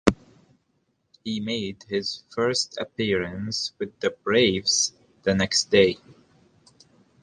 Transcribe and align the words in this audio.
He 1.23 1.39
made 1.39 1.83
his 1.87 2.23
first 2.33 2.75
appearance 2.79 3.73
with 3.77 3.99
the 3.99 4.09
Braves 4.09 4.93
the 5.21 5.35
next 5.35 5.65
day. 5.65 5.99